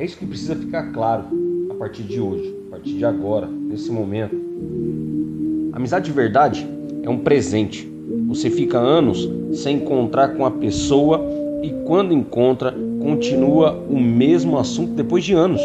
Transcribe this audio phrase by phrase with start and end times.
[0.00, 1.24] É isso que precisa ficar claro
[1.70, 4.34] a partir de hoje, a partir de agora, nesse momento.
[5.74, 6.66] Amizade de verdade
[7.02, 7.86] é um presente.
[8.26, 11.20] Você fica anos sem encontrar com a pessoa
[11.62, 15.60] e quando encontra, continua o mesmo assunto depois de anos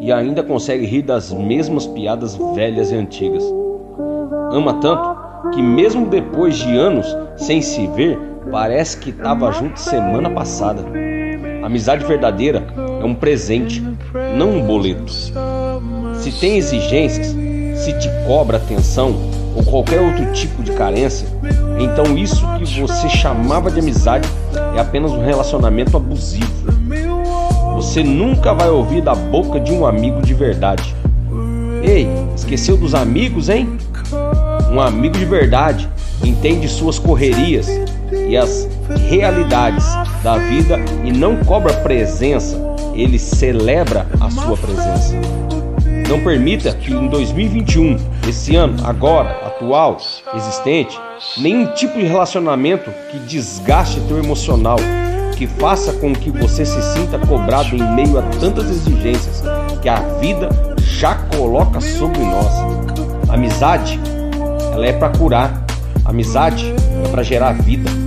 [0.00, 3.42] e ainda consegue rir das mesmas piadas velhas e antigas.
[4.52, 7.04] Ama tanto que, mesmo depois de anos
[7.36, 8.16] sem se ver,
[8.48, 10.84] parece que estava junto semana passada.
[11.64, 13.82] Amizade verdadeira é um presente,
[14.36, 15.12] não um boleto.
[16.14, 17.34] Se tem exigências,
[17.76, 19.14] se te cobra atenção
[19.54, 21.26] ou qualquer outro tipo de carência,
[21.78, 24.28] então isso que você chamava de amizade
[24.74, 26.46] é apenas um relacionamento abusivo.
[27.74, 30.94] Você nunca vai ouvir da boca de um amigo de verdade.
[31.82, 33.78] Ei, esqueceu dos amigos, hein?
[34.72, 35.88] Um amigo de verdade
[36.24, 37.68] entende suas correrias
[38.28, 38.68] e as
[39.08, 39.86] realidades
[40.22, 42.56] da vida e não cobra presença,
[42.94, 45.14] ele celebra a sua presença.
[46.08, 47.96] Não permita que em 2021,
[48.28, 49.96] esse ano, agora, atual,
[50.34, 50.98] existente,
[51.36, 54.76] nenhum tipo de relacionamento que desgaste teu emocional,
[55.36, 59.42] que faça com que você se sinta cobrado em meio a tantas exigências
[59.82, 62.52] que a vida já coloca sobre nós.
[63.28, 64.00] Amizade,
[64.72, 65.64] ela é para curar.
[66.04, 66.72] Amizade
[67.04, 68.05] é para gerar vida.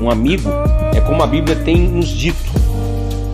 [0.00, 0.48] Um amigo
[0.94, 2.38] é como a Bíblia tem nos dito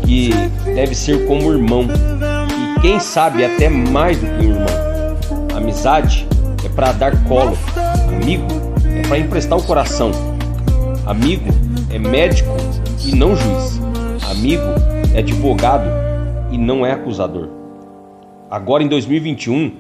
[0.05, 0.31] que
[0.65, 5.57] deve ser como irmão e quem sabe até mais do que um irmão.
[5.57, 6.27] Amizade
[6.65, 7.57] é para dar colo.
[8.09, 8.47] Amigo
[8.87, 10.11] é para emprestar o coração.
[11.05, 11.51] Amigo
[11.91, 12.51] é médico
[13.05, 13.79] e não juiz.
[14.31, 14.63] Amigo
[15.15, 15.89] é advogado
[16.51, 17.49] e não é acusador.
[18.51, 19.73] Agora em 2021,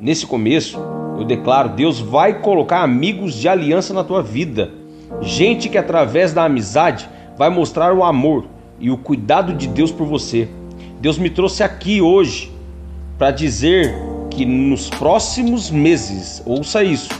[0.00, 0.80] nesse começo,
[1.16, 4.83] eu declaro: Deus vai colocar amigos de aliança na tua vida.
[5.20, 8.44] Gente que através da amizade vai mostrar o amor
[8.78, 10.48] e o cuidado de Deus por você.
[11.00, 12.52] Deus me trouxe aqui hoje
[13.18, 13.94] para dizer
[14.30, 17.10] que nos próximos meses, ouça isso,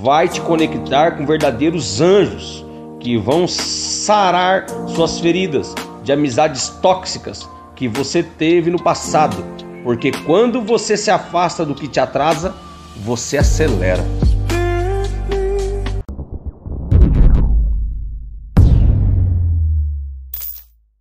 [0.00, 2.64] vai te conectar com verdadeiros anjos
[3.00, 9.44] que vão sarar suas feridas de amizades tóxicas que você teve no passado,
[9.84, 12.54] porque quando você se afasta do que te atrasa,
[13.04, 14.04] você acelera.